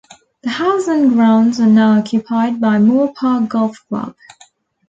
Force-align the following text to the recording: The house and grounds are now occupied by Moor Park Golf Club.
The 0.41 0.49
house 0.49 0.87
and 0.87 1.13
grounds 1.13 1.59
are 1.59 1.67
now 1.67 1.99
occupied 1.99 2.59
by 2.59 2.79
Moor 2.79 3.13
Park 3.13 3.49
Golf 3.51 3.77
Club. 3.87 4.15